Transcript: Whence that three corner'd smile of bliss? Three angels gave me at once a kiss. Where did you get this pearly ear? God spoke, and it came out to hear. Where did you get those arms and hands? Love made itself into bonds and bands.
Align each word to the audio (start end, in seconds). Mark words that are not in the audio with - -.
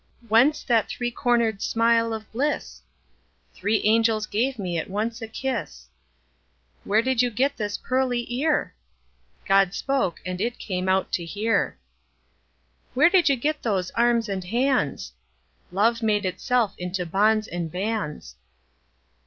Whence 0.29 0.63
that 0.63 0.89
three 0.89 1.11
corner'd 1.11 1.61
smile 1.61 2.11
of 2.11 2.31
bliss? 2.31 2.81
Three 3.53 3.83
angels 3.83 4.25
gave 4.25 4.57
me 4.57 4.79
at 4.79 4.89
once 4.89 5.21
a 5.21 5.27
kiss. 5.27 5.89
Where 6.83 7.03
did 7.03 7.21
you 7.21 7.29
get 7.29 7.55
this 7.55 7.77
pearly 7.77 8.25
ear? 8.33 8.73
God 9.45 9.75
spoke, 9.75 10.19
and 10.25 10.41
it 10.41 10.57
came 10.57 10.89
out 10.89 11.11
to 11.11 11.23
hear. 11.23 11.77
Where 12.95 13.11
did 13.11 13.29
you 13.29 13.35
get 13.35 13.61
those 13.61 13.91
arms 13.91 14.27
and 14.27 14.43
hands? 14.43 15.13
Love 15.71 16.01
made 16.01 16.25
itself 16.25 16.73
into 16.79 17.05
bonds 17.05 17.47
and 17.47 17.71
bands. 17.71 18.37